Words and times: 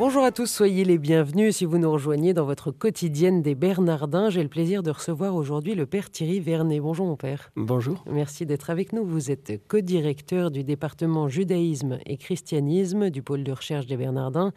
Bonjour 0.00 0.24
à 0.24 0.32
tous, 0.32 0.46
soyez 0.46 0.86
les 0.86 0.96
bienvenus 0.96 1.56
si 1.56 1.66
vous 1.66 1.76
nous 1.76 1.92
rejoignez 1.92 2.32
dans 2.32 2.46
votre 2.46 2.70
quotidienne 2.70 3.42
des 3.42 3.54
Bernardins. 3.54 4.30
J'ai 4.30 4.42
le 4.42 4.48
plaisir 4.48 4.82
de 4.82 4.90
recevoir 4.90 5.34
aujourd'hui 5.34 5.74
le 5.74 5.84
père 5.84 6.08
Thierry 6.08 6.40
Vernet. 6.40 6.80
Bonjour 6.80 7.04
mon 7.04 7.16
père. 7.16 7.50
Bonjour. 7.54 8.02
Merci 8.10 8.46
d'être 8.46 8.70
avec 8.70 8.94
nous. 8.94 9.04
Vous 9.04 9.30
êtes 9.30 9.60
co-directeur 9.68 10.50
du 10.50 10.64
département 10.64 11.28
judaïsme 11.28 11.98
et 12.06 12.16
christianisme 12.16 13.10
du 13.10 13.22
pôle 13.22 13.44
de 13.44 13.52
recherche 13.52 13.84
des 13.84 13.98
Bernardins. 13.98 14.54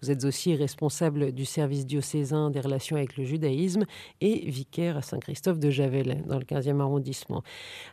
Vous 0.00 0.12
êtes 0.12 0.24
aussi 0.24 0.54
responsable 0.54 1.32
du 1.32 1.44
service 1.44 1.86
diocésain 1.86 2.50
des 2.50 2.60
relations 2.60 2.94
avec 2.94 3.16
le 3.16 3.24
judaïsme 3.24 3.86
et 4.20 4.48
vicaire 4.48 4.96
à 4.96 5.02
Saint-Christophe 5.02 5.58
de 5.58 5.70
Javel 5.70 6.22
dans 6.28 6.38
le 6.38 6.44
15e 6.44 6.78
arrondissement. 6.78 7.42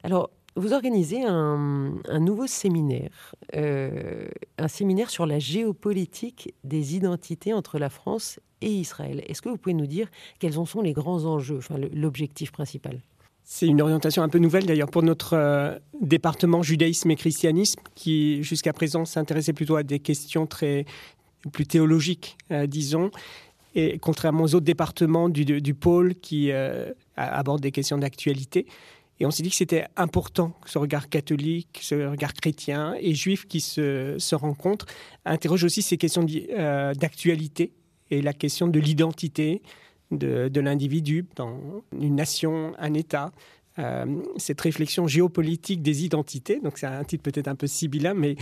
Alors, 0.03 0.29
vous 0.55 0.73
organisez 0.73 1.23
un, 1.23 1.93
nouveau 2.19 2.45
séminaire, 2.47 3.35
euh, 3.55 4.27
un 4.57 4.67
séminaire 4.67 5.09
sur 5.09 5.25
la 5.25 5.39
géopolitique 5.39 6.53
des 6.63 6.95
identités 6.95 7.53
entre 7.53 7.79
la 7.79 7.89
France 7.89 8.39
et 8.61 8.69
Israël. 8.69 9.23
Est-ce 9.27 9.41
que 9.41 9.49
vous 9.49 9.57
pouvez 9.57 9.73
nous 9.73 9.87
dire 9.87 10.07
quels 10.39 10.59
en 10.59 10.65
sont 10.65 10.81
les 10.81 10.93
grands 10.93 11.23
enjeux, 11.25 11.57
enfin 11.57 11.75
l'objectif 11.93 12.51
principal? 12.51 12.99
C'est 13.43 13.65
une 13.67 13.81
orientation 13.81 14.23
un 14.23 14.29
peu 14.29 14.39
nouvelle 14.39 14.65
d'ailleurs 14.65 14.91
pour 14.91 15.03
notre 15.03 15.33
euh, 15.33 15.77
département 15.99 16.61
judaïsme 16.61 17.11
et 17.11 17.15
christianisme 17.15 17.81
qui 17.95 18.43
jusqu'à 18.43 18.73
présent 18.73 19.05
s'intéressait 19.05 19.53
plutôt 19.53 19.77
à 19.77 19.83
des 19.83 19.99
questions 19.99 20.45
très 20.47 20.85
plus 21.51 21.65
théologiques, 21.65 22.37
euh, 22.51 22.67
disons, 22.67 23.09
et 23.73 23.97
contrairement 23.99 24.43
aux 24.43 24.55
autres 24.55 24.65
départements 24.65 25.29
du, 25.29 25.73
pôle 25.73 26.13
qui 26.15 26.51
abordent 27.15 27.61
des 27.61 27.71
questions 27.71 27.97
d'actualité. 27.97 28.67
Et 29.21 29.25
on 29.27 29.29
s'est 29.29 29.43
dit 29.43 29.51
que 29.51 29.55
c'était 29.55 29.85
important 29.97 30.57
que 30.63 30.69
ce 30.71 30.79
regard 30.79 31.07
catholique, 31.07 31.77
ce 31.83 32.09
regard 32.09 32.33
chrétien 32.33 32.95
et 32.99 33.13
juif 33.13 33.47
qui 33.47 33.61
se, 33.61 34.15
se 34.17 34.33
rencontrent 34.33 34.87
interroge 35.25 35.63
aussi 35.63 35.83
ces 35.83 35.95
questions 35.99 36.25
euh, 36.57 36.95
d'actualité 36.95 37.71
et 38.09 38.23
la 38.23 38.33
question 38.33 38.65
de 38.65 38.79
l'identité 38.79 39.61
de, 40.09 40.59
l'individu 40.59 41.27
dans 41.35 41.83
une 41.99 42.15
nation, 42.15 42.73
un 42.79 42.95
État. 42.95 43.31
Euh, 43.77 44.23
cette 44.37 44.59
réflexion 44.59 45.05
géopolitique 45.05 45.83
des 45.83 46.03
identités, 46.03 46.59
donc 46.59 46.79
c'est 46.79 46.87
un 46.87 47.03
titre 47.03 47.21
peut-être 47.21 47.47
un 47.47 47.55
peu 47.55 47.67
sibyllin, 47.67 48.15
mais 48.15 48.37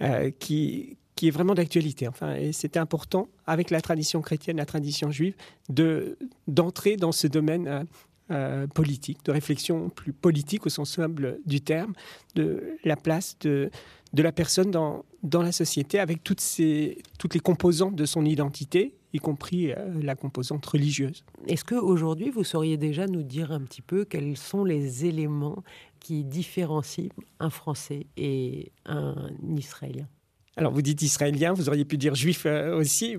euh, 0.00 0.30
qui, 0.30 0.96
est 1.22 1.30
vraiment 1.30 1.54
d'actualité. 1.54 2.08
Enfin, 2.08 2.34
et 2.36 2.52
c'était 2.52 2.80
important, 2.80 3.28
avec 3.46 3.70
la 3.70 3.82
tradition 3.82 4.22
chrétienne, 4.22 4.56
la 4.56 4.66
tradition 4.66 5.10
juive, 5.10 5.34
de 5.68 6.16
d'entrer 6.48 6.96
dans 6.96 7.12
ce 7.12 7.28
domaine 7.28 7.86
politique, 8.74 9.24
de 9.24 9.32
réflexion 9.32 9.88
plus 9.88 10.12
politique 10.12 10.66
au 10.66 10.70
sens 10.70 10.98
noble 10.98 11.38
du 11.46 11.60
terme, 11.60 11.92
de 12.34 12.78
la 12.84 12.96
place 12.96 13.38
de, 13.40 13.70
de 14.12 14.22
la 14.22 14.32
personne 14.32 14.70
dans, 14.70 15.04
dans 15.22 15.42
la 15.42 15.52
société 15.52 15.98
avec 15.98 16.22
toutes, 16.22 16.40
ces, 16.40 16.98
toutes 17.18 17.34
les 17.34 17.40
composantes 17.40 17.96
de 17.96 18.04
son 18.04 18.24
identité, 18.24 18.94
y 19.12 19.18
compris 19.18 19.72
euh, 19.72 20.00
la 20.02 20.14
composante 20.14 20.64
religieuse. 20.66 21.24
Est-ce 21.46 21.64
qu'aujourd'hui, 21.64 22.30
vous 22.30 22.44
sauriez 22.44 22.76
déjà 22.76 23.06
nous 23.06 23.22
dire 23.22 23.52
un 23.52 23.60
petit 23.60 23.82
peu 23.82 24.04
quels 24.04 24.36
sont 24.36 24.64
les 24.64 25.04
éléments 25.04 25.62
qui 26.00 26.24
différencient 26.24 27.10
un 27.38 27.50
Français 27.50 28.06
et 28.16 28.72
un 28.86 29.14
Israélien? 29.56 30.08
Alors 30.56 30.72
vous 30.72 30.82
dites 30.82 31.00
israélien, 31.00 31.54
vous 31.54 31.68
auriez 31.68 31.86
pu 31.86 31.96
dire 31.96 32.14
juif 32.14 32.44
euh, 32.44 32.76
aussi. 32.76 33.16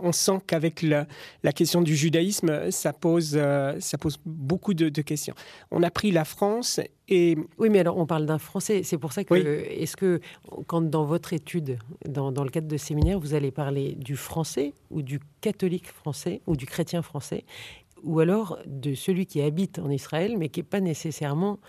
on 0.00 0.12
sent 0.12 0.38
qu'avec 0.46 0.80
la, 0.82 1.06
question 1.52 1.82
du 1.82 1.94
judaïsme, 1.94 2.70
ça 2.70 2.94
pose, 2.94 3.32
euh, 3.34 3.76
ça 3.78 3.98
pose 3.98 4.18
beaucoup 4.24 4.72
de, 4.72 4.88
questions. 5.02 5.34
On 5.70 5.82
a 5.82 5.90
pris 5.90 6.12
la 6.12 6.24
France 6.24 6.80
et... 7.08 7.36
Oui, 7.58 7.68
mais 7.68 7.80
alors 7.80 7.98
on 7.98 8.06
parle 8.06 8.24
d'un 8.24 8.38
Français. 8.38 8.82
C'est 8.84 8.96
pour 8.96 9.12
ça 9.12 9.22
que... 9.22 9.34
Est-ce 9.34 9.96
que 9.96 10.20
quand 10.66 10.80
dans 10.80 11.04
votre 11.04 11.34
étude, 11.34 11.78
dans, 12.08 12.30
le 12.30 12.50
cadre 12.50 12.68
de 12.68 12.76
séminaire, 12.78 13.18
vous 13.18 13.34
allez 13.34 13.50
parler 13.50 13.94
du 13.94 14.16
français 14.16 14.72
ou 14.90 15.02
du 15.02 15.20
catholique 15.42 15.88
français 15.88 16.40
ou 16.46 16.56
du 16.56 16.64
chrétien 16.64 17.02
français 17.02 17.44
ou 18.02 18.18
alors 18.18 18.58
de 18.66 18.94
celui 18.94 19.26
qui 19.26 19.40
habite 19.42 19.78
en 19.78 19.88
Israël 19.88 20.36
mais 20.36 20.48
qui 20.48 20.58
n'est 20.60 20.64
pas 20.64 20.80
nécessairement 20.80 21.60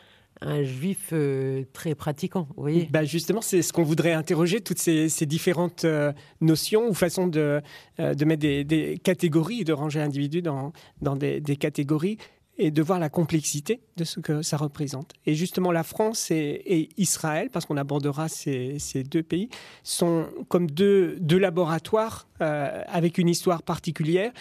un 0.41 0.63
juif 0.63 1.09
euh, 1.13 1.63
très 1.73 1.95
pratiquant, 1.95 2.47
vous 2.55 2.61
voyez 2.63 2.87
bah 2.91 3.03
Justement, 3.03 3.41
c'est 3.41 3.61
ce 3.61 3.73
qu'on 3.73 3.83
voudrait 3.83 4.13
interroger, 4.13 4.61
toutes 4.61 4.79
ces, 4.79 5.07
différentes 5.25 5.85
euh, 5.85 6.11
notions 6.41 6.87
ou 6.87 6.93
façons 6.93 7.27
de, 7.27 7.61
euh, 7.99 8.15
mettre 8.25 8.41
des, 8.41 8.99
catégories, 9.03 9.63
de 9.63 9.73
ranger 9.73 9.99
l'individu 9.99 10.41
dans, 10.41 10.73
dans 11.01 11.15
des, 11.15 11.41
catégories 11.55 12.17
et 12.57 12.69
de 12.69 12.81
voir 12.83 12.99
la 12.99 13.09
complexité 13.09 13.81
de 13.97 14.03
ce 14.03 14.19
que 14.19 14.41
ça 14.43 14.57
représente. 14.57 15.13
Et 15.25 15.33
justement, 15.33 15.71
la 15.71 15.83
France 15.83 16.29
et, 16.29 16.89
Israël, 16.97 17.49
parce 17.51 17.65
qu'on 17.65 17.77
abordera 17.77 18.27
ces, 18.27 18.77
ces, 18.79 19.03
deux 19.03 19.23
pays, 19.23 19.49
sont 19.83 20.27
comme 20.49 20.69
deux, 20.69 21.17
deux 21.19 21.39
laboratoires 21.39 22.27
avec 22.39 23.17
une 23.17 23.29
histoire 23.29 23.63
particulière 23.63 24.31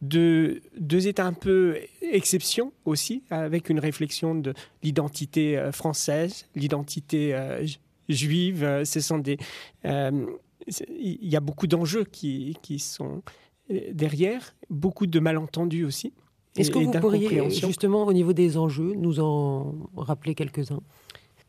de 0.00 0.62
deux 0.78 1.08
États 1.08 1.26
un 1.26 1.32
peu 1.32 1.78
exception 2.00 2.72
aussi, 2.84 3.22
avec 3.30 3.68
une 3.68 3.78
réflexion 3.78 4.34
de 4.34 4.54
l'identité 4.82 5.58
euh, 5.58 5.72
française, 5.72 6.46
l'identité 6.54 7.34
euh, 7.34 7.66
juive. 8.08 8.64
Euh, 8.64 8.84
ce 8.84 9.00
sont 9.00 9.18
des, 9.18 9.38
il 9.84 11.28
y 11.28 11.36
a 11.36 11.40
beaucoup 11.40 11.66
d'enjeux 11.66 12.04
qui, 12.04 12.56
qui, 12.62 12.78
sont 12.78 13.22
derrière, 13.92 14.54
beaucoup 14.68 15.06
de 15.06 15.20
malentendus 15.20 15.84
aussi. 15.84 16.12
Est-ce 16.56 16.70
que 16.70 16.78
vous 16.78 16.90
pourriez 16.92 17.48
justement 17.50 18.04
au 18.04 18.12
niveau 18.12 18.32
des 18.32 18.56
enjeux 18.56 18.94
nous 18.94 19.20
en 19.20 19.74
rappeler 19.96 20.34
quelques-uns? 20.34 20.82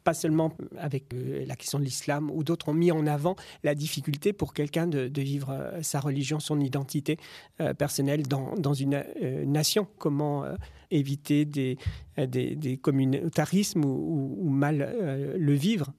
Pas 0.04 0.14
seulement 0.14 0.54
avec 0.78 1.14
euh, 1.14 1.46
la 1.46 1.56
question 1.56 1.80
de 1.80 1.84
l'islam 1.84 2.30
ou 2.32 2.44
d'autres 2.44 2.70
ont 2.70 2.74
mis 2.74 2.92
en 2.92 3.06
avant 3.08 3.36
la 3.64 3.76
difficulté 3.76 4.34
pour 4.34 4.54
quelqu'un 4.54 4.88
de, 4.88 5.22
vivre 5.22 5.50
euh, 5.52 5.82
sa 5.82 6.00
religion, 6.00 6.40
son 6.40 6.60
identité 6.60 7.18
euh, 7.60 7.74
personnelle 7.74 8.24
dans, 8.24 8.74
une 8.74 9.04
nation. 9.46 9.88
Comment 9.98 10.46
éviter 10.90 11.46
des, 11.46 11.78
des, 12.18 12.78
communautarismes 12.82 13.84
ou, 13.86 14.50
mal 14.50 15.36
le 15.38 15.54
vivre 15.54 15.94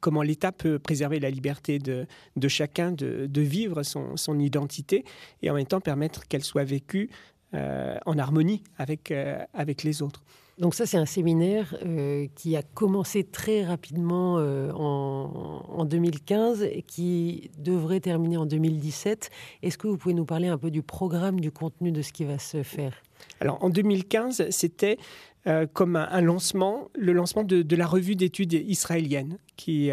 comment 0.00 0.22
l'État 0.22 0.52
peut 0.52 0.78
préserver 0.78 1.20
la 1.20 1.30
liberté 1.30 1.78
de, 1.78 2.06
de 2.36 2.48
chacun 2.48 2.92
de, 2.92 3.26
de 3.26 3.40
vivre 3.40 3.82
son, 3.82 4.16
son, 4.16 4.38
identité 4.38 5.04
et 5.42 5.50
en 5.50 5.54
même 5.54 5.66
temps 5.66 5.80
permettre 5.80 6.26
qu'elle 6.28 6.44
soit 6.44 6.64
vécue 6.64 7.10
en 7.52 8.18
harmonie 8.18 8.62
avec, 8.78 9.12
avec 9.52 9.82
les 9.82 10.02
autres. 10.02 10.22
Donc 10.60 10.74
ça, 10.74 10.84
c'est 10.84 10.98
un 10.98 11.06
séminaire 11.06 11.74
euh, 11.86 12.26
qui 12.34 12.54
a 12.54 12.62
commencé 12.62 13.24
très 13.24 13.64
rapidement 13.64 14.36
euh, 14.38 14.70
en, 14.72 15.86
2015 15.86 16.62
et 16.62 16.82
qui 16.82 17.50
devrait 17.58 18.00
terminer 18.00 18.36
en 18.36 18.44
2017. 18.44 19.30
Est-ce 19.62 19.78
que 19.78 19.88
vous 19.88 19.96
pouvez 19.96 20.12
nous 20.12 20.26
parler 20.26 20.48
un 20.48 20.58
peu 20.58 20.70
du 20.70 20.82
programme, 20.82 21.40
du 21.40 21.50
contenu 21.50 21.90
de 21.92 22.02
ce 22.02 22.12
qui 22.12 22.24
va 22.24 22.38
se 22.38 22.62
faire? 22.62 22.92
Alors 23.40 23.64
en 23.64 23.70
2015, 23.70 24.50
c'était 24.50 24.98
euh, 25.46 25.66
comme 25.66 25.96
un, 25.96 26.20
lancement, 26.20 26.90
le 26.94 27.14
lancement 27.14 27.42
de, 27.42 27.76
la 27.76 27.86
revue 27.86 28.14
d'études 28.14 28.52
israélienne 28.52 29.38
qui, 29.56 29.90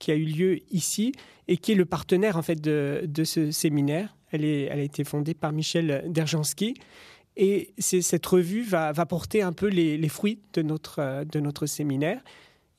qui 0.00 0.10
a 0.10 0.16
eu 0.16 0.24
lieu 0.24 0.58
ici 0.72 1.12
et 1.46 1.56
qui 1.56 1.72
est 1.72 1.76
le 1.76 1.86
partenaire 1.86 2.36
en 2.36 2.42
fait 2.42 2.60
de, 2.60 3.04
de 3.06 3.22
ce 3.22 3.52
séminaire. 3.52 4.17
Elle, 4.32 4.44
a 4.44 4.76
été 4.76 5.04
fondée 5.04 5.34
par 5.34 5.52
Michel 5.52 6.04
Derjanski 6.08 6.74
et 7.38 7.72
cette 7.78 8.26
revue 8.26 8.62
va, 8.62 8.92
porter 9.06 9.42
un 9.42 9.52
peu 9.52 9.68
les, 9.68 10.08
fruits 10.08 10.40
de 10.54 10.62
notre, 10.62 10.98
euh, 10.98 11.24
de 11.24 11.38
notre 11.38 11.66
séminaire. 11.66 12.20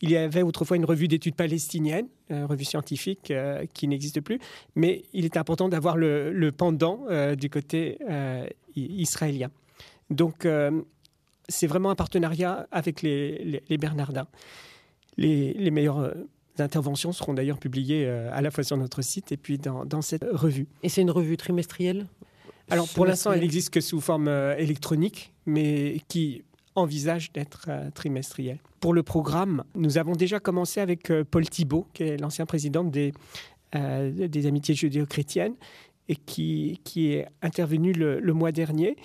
Il 0.01 0.11
y 0.11 0.17
avait 0.17 0.43
autrefois 0.43 0.77
une 0.77 0.85
revue 0.85 1.07
d'études 1.07 1.35
palestiniennes, 1.35 2.07
une 2.29 2.43
revue 2.43 2.65
scientifique 2.65 3.31
euh, 3.31 3.65
qui 3.73 3.87
n'existe 3.87 4.21
plus, 4.21 4.39
mais 4.75 5.03
il 5.13 5.25
est 5.25 5.37
important 5.37 5.69
d'avoir 5.69 5.97
le, 5.97 6.51
pendant 6.51 7.05
euh, 7.09 7.35
du 7.35 7.49
côté 7.49 7.97
israélien. 8.75 9.49
Donc, 10.09 10.47
c'est 11.47 11.67
vraiment 11.67 11.89
un 11.91 11.95
partenariat 11.95 12.67
avec 12.71 13.01
les, 13.01 13.77
Bernardins. 13.79 14.27
Les, 15.17 15.71
meilleures 15.71 16.13
interventions 16.61 17.11
seront 17.11 17.33
d'ailleurs 17.33 17.59
publiées 17.59 18.07
à 18.07 18.41
la 18.41 18.51
fois 18.51 18.63
sur 18.63 18.77
notre 18.77 19.01
site 19.01 19.31
et 19.31 19.37
puis 19.37 19.57
dans, 19.57 19.85
dans 19.85 20.01
cette 20.01 20.25
revue. 20.31 20.67
Et 20.83 20.89
c'est 20.89 21.01
une 21.01 21.11
revue 21.11 21.37
trimestrielle? 21.37 22.07
Alors 22.69 22.87
pour 22.89 23.05
l'instant, 23.05 23.31
elle 23.33 23.41
n'existe 23.41 23.71
que 23.71 23.81
sous 23.81 23.99
forme 23.99 24.27
euh, 24.27 24.55
électronique, 24.57 25.33
mais 25.45 26.01
qui 26.07 26.43
envisage 26.75 27.31
d'être 27.31 27.65
euh, 27.67 27.89
trimestrielle. 27.91 28.59
Pour 28.79 28.93
le 28.93 29.03
programme, 29.03 29.63
nous 29.75 29.97
avons 29.97 30.13
déjà 30.13 30.39
commencé 30.39 30.79
avec 30.79 31.09
euh, 31.09 31.23
Paul 31.29 31.49
Thibault, 31.49 31.87
qui 31.93 32.03
est 32.03 32.17
l'ancien 32.17 32.45
président 32.45 32.83
des, 32.83 33.13
des 33.73 34.45
Amitiés 34.47 34.75
judéo-chrétiennes 34.75 35.55
et 36.07 36.15
qui, 36.15 36.79
qui 36.83 37.13
est 37.13 37.27
intervenu 37.41 37.93
le, 37.93 38.33
mois 38.33 38.51
dernier. 38.51 38.95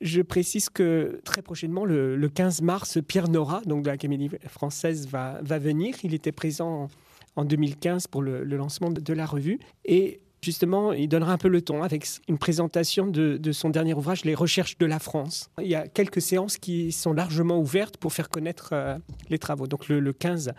Je 0.00 0.22
précise 0.22 0.68
que 0.68 1.20
très 1.24 1.42
prochainement, 1.42 1.84
le, 1.84 2.28
15 2.28 2.62
mars, 2.62 2.98
Pierre 3.06 3.28
Nora, 3.28 3.62
donc 3.66 3.82
de 3.82 3.88
l'Académie 3.88 4.30
française, 4.48 5.08
va, 5.08 5.40
venir. 5.42 5.96
Il 6.04 6.14
était 6.14 6.32
présent 6.32 6.88
en, 7.36 7.44
2015 7.44 8.06
pour 8.06 8.22
le, 8.22 8.44
le 8.44 8.56
lancement 8.56 8.90
de 8.90 9.12
la 9.12 9.26
revue. 9.26 9.58
Et 9.84 10.20
Justement, 10.40 10.92
il 10.92 11.08
donnera 11.08 11.32
un 11.32 11.38
peu 11.38 11.48
le 11.48 11.62
ton 11.62 11.82
avec 11.82 12.06
une 12.28 12.38
présentation 12.38 13.06
de, 13.06 13.52
son 13.52 13.70
dernier 13.70 13.94
ouvrage, 13.94 14.24
Les 14.24 14.34
recherches 14.34 14.78
de 14.78 14.86
la 14.86 14.98
France. 14.98 15.50
Il 15.60 15.66
y 15.66 15.74
a 15.74 15.88
quelques 15.88 16.22
séances 16.22 16.58
qui 16.58 16.92
sont 16.92 17.12
largement 17.12 17.58
ouvertes 17.58 17.96
pour 17.96 18.12
faire 18.12 18.28
connaître 18.28 18.70
euh, 18.72 18.98
les 19.30 19.38
travaux. 19.38 19.66
Donc 19.66 19.88
le, 19.88 20.12
15 20.12 20.52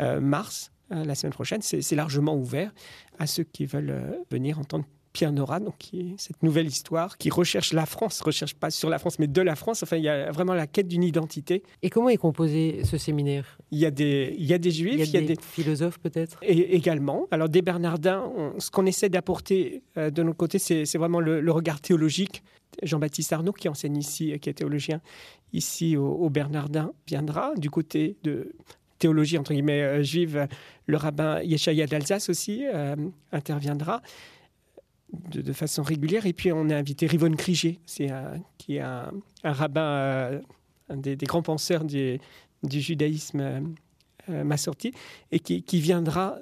euh, 0.00 0.20
mars, 0.20 0.72
euh, 0.92 1.04
la 1.04 1.14
semaine 1.14 1.34
prochaine, 1.34 1.60
c'est 1.60 1.94
largement 1.94 2.36
ouvert 2.36 2.72
à 3.18 3.26
ceux 3.26 3.44
qui 3.44 3.66
veulent 3.66 4.18
venir 4.30 4.58
entendre 4.58 4.86
Pierre 5.18 5.32
Nora, 5.32 5.58
donc 5.58 5.74
qui 5.78 6.14
cette 6.16 6.44
nouvelle 6.44 6.68
histoire 6.68 7.18
qui 7.18 7.28
recherche 7.28 7.72
la 7.72 7.86
France, 7.86 8.20
recherche 8.20 8.54
pas 8.54 8.70
sur 8.70 8.88
la 8.88 9.00
France, 9.00 9.18
mais 9.18 9.26
de 9.26 9.42
la 9.42 9.56
France. 9.56 9.82
Enfin, 9.82 9.96
il 9.96 10.04
y 10.04 10.08
a 10.08 10.30
vraiment 10.30 10.54
la 10.54 10.68
quête 10.68 10.86
d'une 10.86 11.02
identité. 11.02 11.64
Et 11.82 11.90
comment 11.90 12.08
est 12.08 12.18
composé 12.18 12.82
ce 12.84 12.98
séminaire? 12.98 13.58
Il 13.72 13.80
y 13.80 13.86
a 13.86 13.90
des, 13.90 14.32
il 14.38 14.46
y 14.46 14.54
a 14.54 14.58
des 14.58 14.70
juifs, 14.70 14.94
il 14.94 15.10
y 15.10 15.16
a, 15.16 15.20
des, 15.20 15.34
philosophes 15.42 15.98
peut-être? 15.98 16.38
Et 16.42 16.76
également, 16.76 17.26
alors 17.32 17.48
des 17.48 17.62
Bernardins. 17.62 18.32
ce 18.58 18.70
qu'on 18.70 18.86
essaie 18.86 19.08
d'apporter 19.08 19.82
euh, 19.96 20.10
de 20.10 20.22
notre 20.22 20.36
côté, 20.36 20.60
c'est 20.60 20.96
vraiment 20.96 21.18
le, 21.18 21.50
regard 21.50 21.80
théologique. 21.80 22.44
Jean-Baptiste 22.84 23.32
Arnaud, 23.32 23.52
qui 23.52 23.68
enseigne 23.68 23.96
ici, 23.96 24.38
qui 24.38 24.50
est 24.50 24.54
théologien 24.54 25.00
ici 25.52 25.96
au, 25.96 26.06
au 26.06 26.30
Bernardin, 26.30 26.92
viendra 27.08 27.54
du 27.56 27.70
côté 27.70 28.18
de 28.22 28.52
théologie 29.00 29.36
entre 29.36 29.52
guillemets 29.52 29.82
euh, 29.82 30.02
juive. 30.04 30.46
Le 30.86 30.96
rabbin 30.96 31.42
Yeshaya 31.42 31.88
d'Alsace 31.88 32.28
aussi 32.28 32.64
euh, 32.72 32.94
interviendra 33.32 34.00
de, 35.12 35.52
façon 35.52 35.82
régulière. 35.82 36.26
Et 36.26 36.32
puis 36.32 36.52
on 36.52 36.68
a 36.70 36.76
invité 36.76 37.06
Rivon 37.06 37.32
Krigé, 37.32 37.80
c'est 37.86 38.08
qui 38.58 38.76
est 38.76 38.80
un, 38.80 39.10
rabbin, 39.42 39.82
euh, 39.82 40.40
un 40.88 40.96
des, 40.96 41.16
grands 41.16 41.42
penseurs 41.42 41.84
du, 41.84 42.20
judaïsme 42.64 43.40
euh, 43.40 43.60
euh, 44.28 44.44
massorti, 44.44 44.92
et 45.32 45.40
qui, 45.40 45.80
viendra 45.80 46.38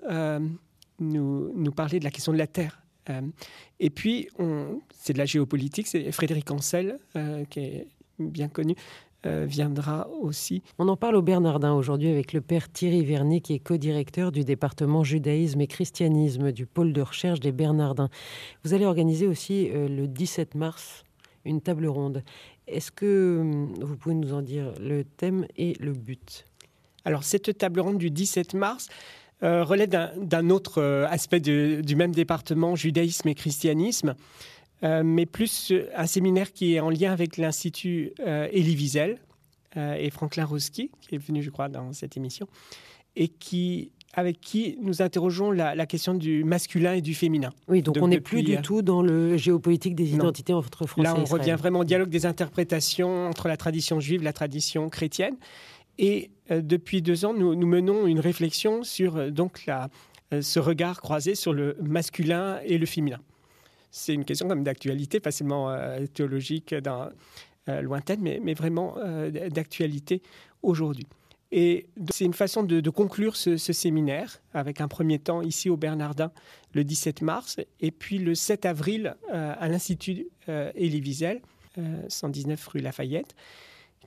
nous, 0.99 1.73
parler 1.75 1.99
de 1.99 2.05
la 2.05 2.11
question 2.11 2.33
de 2.33 2.39
la 2.39 2.47
terre. 2.47 2.83
et 3.79 3.91
puis, 3.91 4.29
c'est 4.95 5.12
de 5.12 5.19
la 5.19 5.27
géopolitique, 5.27 5.87
c'est 5.87 6.11
Frédéric 6.12 6.51
Ancel, 6.51 6.99
qui 7.51 7.61
est 7.61 7.87
bien 8.19 8.49
connu, 8.49 8.75
viendra 9.46 10.08
aussi. 10.20 10.62
On 10.78 10.88
en 10.88 10.96
parle 10.96 11.17
au 11.17 11.23
Bernardin 11.23 11.73
aujourd'hui 11.75 12.08
avec 12.08 12.32
le 12.32 12.40
père 12.40 12.70
Thierry 12.70 13.05
Vernet, 13.05 13.40
qui 13.40 13.55
est 13.55 13.58
co-directeur 13.58 14.32
du 14.32 14.44
département 14.44 15.05
judaïsme 15.05 15.61
et 15.61 15.67
christianisme 15.67 16.52
du 16.52 16.67
pôle 16.67 16.93
de 16.93 17.02
recherche 17.02 17.40
des 17.40 17.52
Bernardins. 17.52 18.08
Vous 18.64 18.75
allez 18.75 18.87
organiser 18.87 19.26
aussi 19.26 19.70
euh, 19.70 19.88
le 19.88 20.06
17 20.06 20.55
mars 20.55 21.05
une 21.44 21.61
table 21.61 21.87
ronde. 21.87 22.23
Est-ce 22.67 22.90
que 22.90 23.38
hum, 23.40 23.75
vous 23.81 23.96
pouvez 23.96 24.14
nous 24.14 24.34
en 24.34 24.43
dire 24.43 24.73
le 24.81 25.05
thème 25.05 25.46
et 25.56 25.75
le 25.81 25.93
but? 25.93 26.44
Alors, 27.05 27.23
cette 27.23 27.56
table 27.56 27.81
ronde 27.81 27.99
du 27.99 28.11
17 28.11 28.55
mars, 28.55 28.88
euh, 29.43 29.62
relève 29.62 29.90
d'un 30.17 30.50
autre 30.50 30.82
aspect 31.08 31.40
du 31.40 31.96
même 31.96 32.12
département, 32.12 32.75
judaïsme 32.75 33.28
et 33.28 33.34
christianisme. 33.34 34.14
Euh, 34.82 35.02
mais 35.05 35.26
plus 35.26 35.70
euh, 35.70 35.88
un 35.94 36.06
séminaire 36.06 36.52
qui 36.52 36.75
est 36.75 36.81
en 36.81 36.90
lien 36.90 37.12
avec 37.12 37.38
l'Institut 37.38 38.12
euh, 38.20 38.49
Elie 38.52 38.76
Wiesel 38.76 39.19
et 39.78 40.08
Franklin 40.08 40.46
Roski, 40.46 40.90
qui 41.02 41.17
est 41.17 41.19
venu, 41.19 41.43
je 41.43 41.50
crois, 41.50 41.69
dans 41.69 41.93
cette 41.93 42.17
émission, 42.17 42.49
et 43.14 43.28
qui, 43.28 43.90
avec 44.14 44.40
qui 44.40 44.78
nous 44.81 45.02
interrogeons 45.02 45.50
la, 45.50 45.84
question 45.84 46.14
du 46.14 46.44
masculin 46.44 46.94
et 46.94 47.02
du 47.02 47.12
féminin. 47.12 47.50
Oui, 47.69 47.82
donc, 47.82 47.99
on 48.00 48.08
n'est 48.08 48.23
plus 48.23 48.43
du 48.43 48.56
tout 48.62 48.81
dans 48.81 49.02
le 49.02 49.37
géopolitique 49.37 49.94
des 49.94 50.14
identités 50.14 50.55
entre 50.55 50.87
Français 50.87 51.11
Là, 51.11 51.14
on 51.19 51.26
revient 51.26 51.56
vraiment 51.58 51.81
au 51.81 51.84
dialogue 51.84 52.08
des 52.08 52.25
interprétations 52.25 53.28
entre 53.28 53.49
la 53.49 53.58
tradition 53.58 54.00
juive 54.00 54.23
et 54.23 54.25
la 54.25 54.32
tradition 54.32 54.88
chrétienne. 54.88 55.37
Et 55.99 56.31
depuis 56.49 57.02
deux 57.02 57.26
ans, 57.26 57.34
nous, 57.34 57.55
nous, 57.55 57.67
menons 57.67 58.06
une 58.06 58.20
réflexion 58.20 58.82
sur 58.82 59.31
donc 59.31 59.67
la, 59.67 59.90
ce 60.40 60.58
regard 60.58 61.02
croisé 61.02 61.34
sur 61.34 61.52
le 61.52 61.76
masculin 61.82 62.61
et 62.64 62.78
le 62.78 62.87
féminin 62.87 63.20
c'est 63.97 64.13
une 64.13 64.27
question 64.27 64.47
comme 64.47 64.63
d'actualité, 64.63 65.21
pas 65.21 65.31
seulement 65.31 65.71
euh, 65.71 66.05
théologique 66.07 66.75
euh, 66.75 67.81
lointaine, 67.81 68.21
mais, 68.21 68.53
vraiment 68.53 68.95
euh, 68.99 69.49
d'actualité 69.49 70.23
aujourd'hui. 70.63 71.07
Et 71.51 71.87
c'est 72.11 72.27
une 72.27 72.35
façon 72.35 72.63
de, 72.63 72.91
conclure 72.91 73.37
ce, 73.37 73.57
séminaire 73.57 74.43
avec 74.53 74.83
un 74.83 74.89
premier 74.89 75.19
temps 75.19 75.41
ici 75.41 75.71
au 75.71 75.79
Bernardin 75.79 76.31
le 76.75 76.85
17 76.85 77.23
mars 77.23 77.57
et 77.81 77.91
puis 77.91 78.19
le 78.19 78.35
7 78.35 78.67
avril 78.67 79.17
à 79.31 79.69
l'Institut 79.69 80.27
Élie 80.75 81.01
Wiesel, 81.01 81.41
119 82.09 82.67
rue 82.67 82.81
Lafayette, 82.81 83.37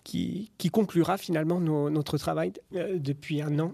qui, 0.04 0.52
conclura 0.72 1.18
finalement 1.18 1.62
notre 1.62 2.18
travail 2.18 2.52
depuis 2.74 3.42
un 3.42 3.58
an, 3.58 3.74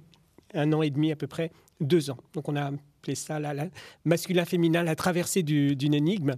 un 0.53 0.71
an 0.71 0.83
et 0.83 0.91
demi 0.91 1.11
à 1.11 1.15
peu 1.15 1.27
près, 1.27 1.51
deux 1.81 2.11
ans. 2.11 2.17
Donc 2.33 2.47
on 2.47 2.55
a 2.55 2.71
ça 3.13 3.39
la, 3.39 3.67
masculin-féminin, 4.05 4.81
la 4.81 4.95
traversée 4.95 5.43
d'une 5.43 5.93
énigme. 5.93 6.33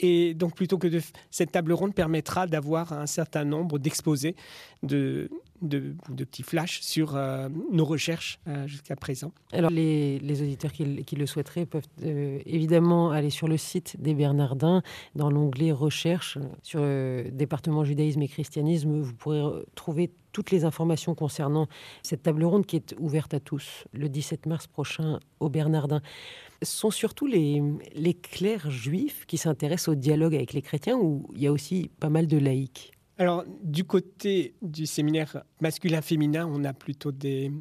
Et 0.00 0.34
donc, 0.34 0.54
plutôt 0.54 0.76
que 0.76 0.88
de 0.88 1.00
cette 1.30 1.52
table 1.52 1.72
ronde 1.72 1.94
permettra 1.94 2.46
d'avoir 2.46 2.92
un 2.92 3.06
certain 3.06 3.44
nombre 3.44 3.78
d'exposés, 3.78 4.34
de, 4.82 5.30
de, 5.64 5.94
petits 6.16 6.42
flashs 6.42 6.80
sur 6.80 7.16
euh, 7.16 7.48
nos 7.72 7.84
recherches 7.84 8.38
euh, 8.48 8.66
jusqu'à 8.66 8.96
présent. 8.96 9.32
Alors, 9.52 9.70
les, 9.70 10.42
auditeurs 10.42 10.72
qui, 10.72 10.84
le 10.84 11.26
souhaiteraient 11.26 11.66
peuvent 11.66 11.86
euh, 12.02 12.38
évidemment 12.46 13.10
aller 13.10 13.30
sur 13.30 13.48
le 13.48 13.56
site 13.56 14.00
des 14.00 14.14
Bernardins, 14.14 14.82
dans 15.14 15.30
l'onglet 15.30 15.72
Recherche, 15.72 16.38
sur 16.62 16.80
le 16.80 17.26
département 17.32 17.84
judaïsme 17.84 18.22
et 18.22 18.28
christianisme. 18.28 19.00
Vous 19.00 19.14
pourrez 19.14 19.42
trouver 19.74 20.10
toutes 20.32 20.50
les 20.50 20.64
informations 20.64 21.14
concernant 21.14 21.68
cette 22.02 22.24
table 22.24 22.44
ronde 22.44 22.66
qui 22.66 22.76
est 22.76 22.94
ouverte 22.98 23.34
à 23.34 23.40
tous 23.40 23.84
le 23.92 24.08
17 24.08 24.46
mars 24.46 24.66
prochain 24.66 25.20
au 25.40 25.48
Bernardin. 25.48 26.02
Ce 26.62 26.76
sont 26.76 26.90
surtout 26.90 27.26
les, 27.26 27.62
les 27.94 28.14
clercs 28.14 28.70
juifs 28.70 29.26
qui 29.26 29.38
s'intéressent 29.38 29.88
au 29.88 29.94
dialogue 29.94 30.34
avec 30.34 30.52
les 30.52 30.62
chrétiens 30.62 30.96
ou 30.96 31.28
il 31.34 31.42
y 31.42 31.46
a 31.46 31.52
aussi 31.52 31.90
pas 32.00 32.08
mal 32.08 32.26
de 32.26 32.38
laïcs 32.38 32.93
alors, 33.16 33.44
du 33.62 33.84
côté 33.84 34.54
du 34.60 34.86
séminaire 34.86 35.44
masculin-féminin, 35.60 36.46
on 36.50 36.64
a 36.64 36.72
plutôt 36.72 37.12
des, 37.12 37.52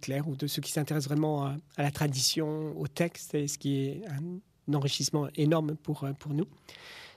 clercs 0.00 0.28
ou 0.28 0.36
de 0.36 0.46
ceux 0.46 0.60
qui 0.60 0.72
s'intéressent 0.72 1.08
vraiment 1.08 1.46
à, 1.46 1.56
la 1.78 1.90
tradition, 1.90 2.78
au 2.78 2.86
texte, 2.86 3.46
ce 3.46 3.58
qui 3.58 3.86
est 3.86 4.02
un 4.08 4.74
enrichissement 4.74 5.28
énorme 5.36 5.76
pour, 5.76 6.06
pour 6.18 6.34
nous. 6.34 6.46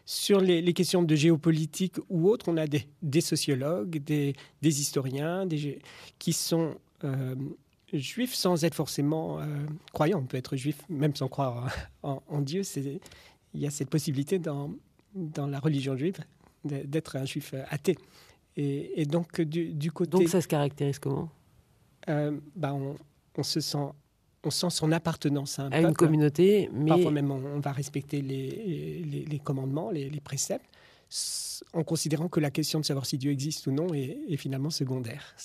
Sur 0.06 0.40
les, 0.40 0.74
questions 0.74 1.04
de 1.04 1.16
géopolitique 1.16 1.96
ou 2.08 2.30
autres, 2.30 2.48
on 2.48 2.56
a 2.56 2.68
des, 2.68 3.22
sociologues, 3.22 3.98
des, 4.02 4.36
des 4.62 4.81
historiens 4.81 5.46
des, 5.46 5.80
qui 6.19 6.31
sont 6.31 6.75
euh, 7.04 7.36
juifs 7.92 8.34
sans 8.34 8.64
être 8.64 8.75
forcément 8.75 9.42
euh, 9.42 9.46
croyants. 9.92 10.19
On 10.19 10.25
peut 10.25 10.38
être 10.38 10.56
juif 10.56 10.81
même 10.88 11.16
sans 11.18 11.28
croire 11.28 11.69
en, 12.04 12.24
en 12.28 12.40
Dieu. 12.40 12.62
Il 13.54 13.60
y 13.60 13.68
a 13.68 13.72
cette 13.72 13.90
possibilité 13.90 14.40
dans, 14.40 14.72
dans 15.14 15.48
la 15.48 15.60
religion 15.60 15.98
juive 15.98 16.19
d'être 16.68 17.16
un 17.16 17.25
juif 17.25 17.54
athée. 17.69 17.98
Et, 18.57 19.06
donc, 19.06 19.40
du, 19.40 19.92
côté. 19.92 20.12
Donc, 20.12 20.28
ça 20.30 20.42
se 20.42 20.47
caractérise 20.47 20.97
comment? 20.97 21.30
Euh, 22.09 22.38
bah 22.56 22.74
on, 22.74 23.44
se 23.44 23.59
sent. 23.59 23.78
On 24.44 24.50
sent 24.50 24.69
son 24.69 24.92
appartenance 24.92 25.59
à, 25.59 25.80
une 25.80 25.94
communauté, 25.94 26.69
mais 26.74 26.90
parfois 26.90 27.12
même 27.12 27.30
on, 27.31 27.59
va 27.59 27.71
respecter 27.71 28.21
les, 28.21 29.26
les, 29.28 29.40
commandements, 29.40 29.92
les, 29.92 30.09
préceptes, 30.21 30.66
en 31.74 31.83
considérant 31.83 32.30
que 32.30 32.40
la 32.40 32.50
question 32.50 32.80
de 32.80 32.86
savoir 32.86 33.06
si 33.06 33.18
Dieu 33.18 33.31
existe 33.31 33.68
ou 33.68 33.71
non 33.71 33.94
est, 33.94 34.38
finalement 34.38 34.69
secondaire. 34.69 35.36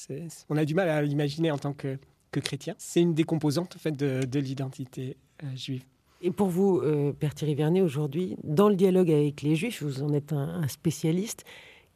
on 0.49 0.57
a 0.57 0.65
du 0.65 0.75
mal 0.75 0.89
à 0.89 1.03
l'imaginer 1.03 1.51
en 1.51 1.59
tant 1.59 1.73
que, 1.73 1.99
que 2.31 2.41
chrétien. 2.41 2.75
C'est 2.79 3.01
une 3.01 3.15
des 3.15 3.25
composantes 3.25 3.75
en 3.75 3.79
fait, 3.79 3.93
de, 3.93 4.25
de 4.25 4.39
l'identité 4.39 5.17
euh, 5.43 5.57
juive. 5.57 5.85
Et 6.23 6.31
pour 6.31 6.49
vous, 6.49 6.79
euh, 6.79 7.13
Père 7.13 7.35
Thierry 7.35 7.57
Vernet, 7.57 7.81
aujourd'hui, 7.81 8.37
dans 8.45 8.69
le 8.69 8.77
dialogue 8.77 9.11
avec 9.11 9.43
les 9.43 9.57
Juifs, 9.57 9.83
vous 9.83 10.05
en 10.05 10.13
êtes 10.13 10.33
un, 10.33 10.67
spécialiste. 10.69 11.45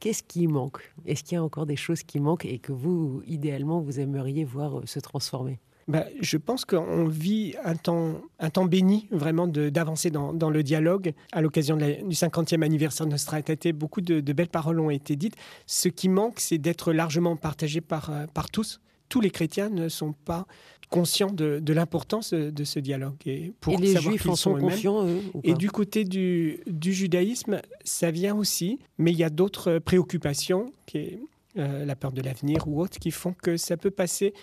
Qu'est-ce 0.01 0.25
qui 0.25 0.49
manque? 0.49 0.93
Est-ce 1.07 1.23
qu'il 1.23 1.37
y 1.37 1.39
a 1.39 1.45
encore 1.45 1.65
des 1.65 1.77
choses 1.77 2.03
qui 2.03 2.19
manquent 2.19 2.45
et 2.45 2.59
que 2.59 2.73
vous, 2.73 3.23
idéalement, 3.27 3.81
vous 3.81 4.01
aimeriez 4.01 4.45
voir 4.45 4.81
euh, 4.81 4.83
se 4.85 4.99
transformer? 4.99 5.61
Bah, 5.87 6.05
je 6.21 6.37
pense 6.37 6.65
qu'on 6.65 7.07
vit 7.07 7.55
un 7.63 7.77
temps, 7.77 8.21
un 8.41 8.51
temps 8.51 8.65
béni 8.65 9.07
vraiment 9.13 9.47
d'avancer 9.47 10.11
dans, 10.11 10.51
le 10.51 10.63
dialogue. 10.65 11.15
À 11.31 11.41
l'occasion 11.41 11.77
du 11.77 11.85
50e 11.85 12.63
anniversaire 12.65 13.07
de 13.07 13.13
Nostra 13.13 13.39
Aetate, 13.39 13.69
beaucoup 13.69 14.01
de, 14.01 14.19
de, 14.19 14.33
belles 14.33 14.49
paroles 14.49 14.81
ont 14.81 14.91
été 14.91 15.15
dites. 15.15 15.37
Ce 15.67 15.89
qui 15.89 16.09
manque, 16.09 16.41
c'est 16.41 16.59
d'être 16.59 16.93
largement 16.93 17.37
partagé 17.37 17.81
par, 17.81 18.11
euh, 18.11 18.27
par 18.35 18.51
tous. 18.51 18.81
Tous 19.09 19.21
les 19.21 19.31
chrétiens 19.31 19.69
ne 19.69 19.89
sont 19.89 20.13
pas 20.13 20.47
conscients 20.89 21.31
de, 21.31 21.73
l'importance 21.73 22.33
de 22.33 22.65
ce 22.65 22.79
dialogue. 22.79 23.17
Et, 23.27 23.53
pour 23.61 23.79
les 23.79 23.97
juifs 23.97 24.29
en 24.29 24.37
sont, 24.37 24.55
conscients, 24.55 25.07
Et 25.43 25.55
du 25.55 25.71
côté 25.71 26.05
du, 26.05 26.63
judaïsme, 26.83 27.61
ça 27.85 28.11
vient 28.11 28.35
aussi, 28.35 28.79
mais 28.99 29.13
il 29.13 29.19
y 29.19 29.25
a 29.25 29.31
d'autres 29.31 29.79
préoccupations, 29.79 30.73
qui 30.87 30.99
est 30.99 31.19
euh, 31.59 31.85
la 31.85 31.97
peur 31.97 32.13
de 32.13 32.23
l'avenir 32.23 32.69
ou 32.69 32.81
autres, 32.81 32.99
qui 32.99 33.11
font 33.11 33.33
que 33.33 33.57
ça 33.57 33.77
peut 33.77 33.91
passer, 33.91 34.35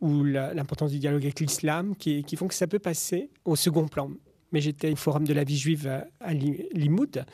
ou 0.00 0.24
l'importance 0.24 0.90
du 0.90 0.98
dialogue 0.98 1.22
avec 1.22 1.40
l'islam, 1.40 1.94
qui, 1.96 2.24
qui 2.24 2.36
font 2.36 2.48
que 2.48 2.54
ça 2.54 2.66
peut 2.66 2.78
passer 2.78 3.30
au 3.44 3.56
second 3.56 3.86
plan. 3.88 4.10
Mais 4.52 4.60
j'étais 4.60 4.92
au 4.92 4.96
Forum 4.96 5.26
de 5.26 5.32
la 5.32 5.44
vie 5.44 5.56
juive 5.56 6.04
à 6.20 6.34
Limoud. 6.34 7.24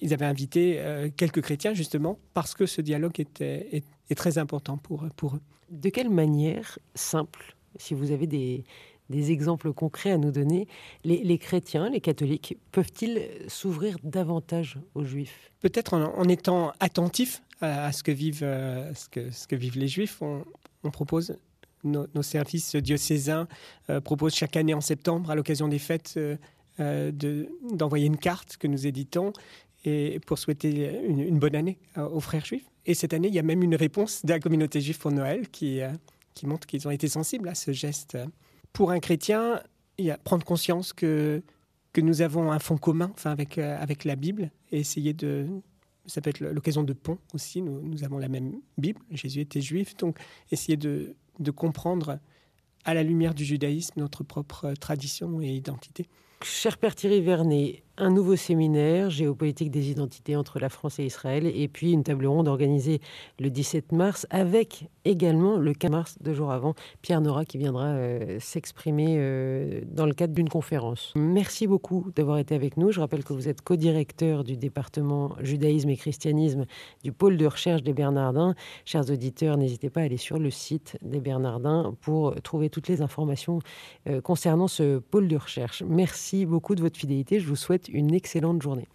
Ils 0.00 0.14
avaient 0.14 0.26
invité 0.26 0.76
euh, 0.78 1.08
quelques 1.14 1.42
chrétiens 1.42 1.74
justement 1.74 2.18
parce 2.34 2.54
que 2.54 2.66
ce 2.66 2.80
dialogue 2.80 3.18
était, 3.20 3.68
est, 3.72 3.84
est 4.08 4.14
très 4.14 4.38
important 4.38 4.76
pour, 4.76 5.06
pour 5.16 5.36
eux. 5.36 5.40
De 5.70 5.88
quelle 5.88 6.10
manière 6.10 6.78
simple 6.94 7.54
si 7.76 7.94
vous 7.94 8.10
avez 8.10 8.26
des, 8.26 8.64
des 9.10 9.32
exemples 9.32 9.72
concrets 9.72 10.12
à 10.12 10.18
nous 10.18 10.30
donner. 10.30 10.66
Les, 11.04 11.38
chrétiens, 11.38 11.90
les 11.90 12.00
catholiques, 12.00 12.56
peuvent-ils 12.72 13.28
s'ouvrir 13.48 13.96
davantage 14.02 14.78
aux 14.94 15.04
juifs? 15.04 15.50
Peut-être 15.60 15.94
en, 15.94 16.24
étant 16.28 16.72
attentifs 16.80 17.42
à, 17.60 17.92
ce, 17.92 18.02
que 18.02 18.12
vivent, 18.12 18.42
euh, 18.42 18.94
ce, 18.94 19.08
que, 19.08 19.30
ce 19.30 19.46
que 19.46 19.56
vivent 19.56 19.78
les 19.78 19.88
juifs. 19.88 20.22
On, 20.22 20.44
propose 20.90 21.36
nos, 21.84 22.06
services 22.22 22.76
diocésains 22.76 23.46
euh, 23.90 24.00
proposent 24.00 24.34
chaque 24.34 24.56
année 24.56 24.74
en 24.74 24.80
septembre, 24.80 25.30
à 25.30 25.34
l'occasion 25.34 25.68
des 25.68 25.78
fêtes, 25.78 26.18
euh, 26.78 27.12
d'envoyer 27.72 28.06
une 28.06 28.16
carte 28.16 28.56
que 28.56 28.66
nous 28.66 28.86
éditons 28.86 29.32
et 29.84 30.20
pour 30.26 30.38
souhaiter 30.38 31.00
une, 31.06 31.38
bonne 31.38 31.54
année 31.54 31.78
aux 31.96 32.20
frères 32.20 32.44
juifs. 32.44 32.66
Et 32.86 32.94
cette 32.94 33.14
année, 33.14 33.28
il 33.28 33.34
y 33.34 33.38
a 33.38 33.42
même 33.42 33.62
une 33.62 33.76
réponse 33.76 34.24
de 34.24 34.32
la 34.32 34.40
communauté 34.40 34.80
juive 34.80 34.98
pour 34.98 35.10
Noël 35.10 35.48
qui, 35.48 35.80
qui 36.34 36.46
montre 36.46 36.66
qu'ils 36.66 36.86
ont 36.86 36.90
été 36.90 37.08
sensibles 37.08 37.48
à 37.48 37.54
ce 37.54 37.72
geste. 37.72 38.18
Pour 38.72 38.90
un 38.90 39.00
chrétien, 39.00 39.62
il 39.98 40.06
y 40.06 40.10
a 40.10 40.18
prendre 40.18 40.44
conscience 40.44 40.92
que, 40.92 41.42
que 41.92 42.00
nous 42.00 42.22
avons 42.22 42.52
un 42.52 42.58
fond 42.58 42.76
commun 42.76 43.10
enfin 43.14 43.30
avec, 43.30 43.58
avec 43.58 44.04
la 44.04 44.16
Bible 44.16 44.50
et 44.70 44.80
essayer 44.80 45.14
de, 45.14 45.46
ça 46.06 46.20
peut 46.20 46.30
être 46.30 46.40
l'occasion 46.40 46.82
de 46.82 46.92
pont 46.92 47.18
aussi. 47.34 47.62
Nous, 47.62 47.80
nous, 47.80 48.04
avons 48.04 48.18
la 48.18 48.28
même 48.28 48.60
Bible. 48.78 49.00
Jésus 49.10 49.40
était 49.40 49.60
juif. 49.60 49.96
Donc, 49.96 50.18
essayer 50.50 50.76
de, 50.76 51.14
de 51.38 51.50
comprendre 51.50 52.18
à 52.84 52.94
la 52.94 53.02
lumière 53.02 53.34
du 53.34 53.44
judaïsme 53.44 54.00
notre 54.00 54.24
propre 54.24 54.74
tradition 54.78 55.40
et 55.40 55.48
identité. 55.48 56.06
Cher 56.42 56.78
Père 56.78 56.94
Thierry 56.94 57.20
Vernet, 57.20 57.82
un 57.96 58.10
nouveau 58.10 58.36
séminaire 58.36 59.10
géopolitique 59.10 59.70
des 59.70 59.90
identités 59.90 60.36
entre 60.36 60.58
la 60.58 60.68
France 60.68 60.98
et 60.98 61.04
Israël, 61.04 61.46
et 61.46 61.68
puis 61.68 61.92
une 61.92 62.02
table 62.02 62.26
ronde 62.26 62.48
organisée 62.48 63.00
le 63.38 63.50
17 63.50 63.92
mars, 63.92 64.26
avec 64.30 64.88
également 65.04 65.56
le 65.56 65.74
15 65.74 65.90
mars, 65.90 66.18
deux 66.20 66.34
jours 66.34 66.52
avant, 66.52 66.74
Pierre 67.02 67.20
Nora 67.20 67.44
qui 67.44 67.58
viendra 67.58 67.86
euh, 67.86 68.38
s'exprimer 68.40 69.16
euh, 69.18 69.80
dans 69.86 70.06
le 70.06 70.12
cadre 70.12 70.34
d'une 70.34 70.48
conférence. 70.48 71.12
Merci 71.16 71.66
beaucoup 71.66 72.10
d'avoir 72.14 72.38
été 72.38 72.54
avec 72.54 72.76
nous. 72.76 72.92
Je 72.92 73.00
rappelle 73.00 73.24
que 73.24 73.32
vous 73.32 73.48
êtes 73.48 73.62
co-directeur 73.62 74.44
du 74.44 74.56
département 74.56 75.34
judaïsme 75.40 75.90
et 75.90 75.96
christianisme 75.96 76.66
du 77.02 77.12
pôle 77.12 77.36
de 77.36 77.46
recherche 77.46 77.82
des 77.82 77.92
Bernardins. 77.92 78.54
Chers 78.84 79.10
auditeurs, 79.10 79.56
n'hésitez 79.56 79.90
pas 79.90 80.00
à 80.00 80.04
aller 80.04 80.16
sur 80.16 80.38
le 80.38 80.50
site 80.50 80.96
des 81.02 81.20
Bernardins 81.20 81.94
pour 82.00 82.34
trouver 82.42 82.70
toutes 82.70 82.88
les 82.88 83.02
informations 83.02 83.60
euh, 84.08 84.20
concernant 84.20 84.68
ce 84.68 84.98
pôle 84.98 85.28
de 85.28 85.36
recherche. 85.36 85.82
Merci 85.86 86.46
beaucoup 86.46 86.74
de 86.74 86.80
votre 86.80 86.98
fidélité. 86.98 87.40
Je 87.40 87.46
vous 87.46 87.56
souhaite 87.56 87.89
une 87.92 88.14
excellente 88.14 88.62
journée. 88.62 88.88